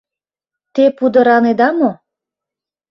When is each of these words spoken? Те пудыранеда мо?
Те 0.73 0.83
пудыранеда 0.97 1.67
мо? 1.77 1.91